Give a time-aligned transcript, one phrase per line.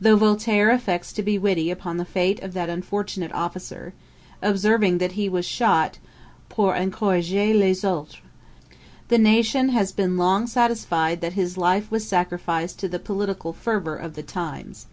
[0.00, 3.94] Though Voltaire affects to be witty upon the fate of that unfortunate officer,
[4.40, 5.98] observing that he was shot
[6.48, 8.20] 'pour encourager les autres,'
[9.08, 13.96] the nation has long been satisfied that his life was sacrificed to the political fervour
[13.96, 14.86] of the times.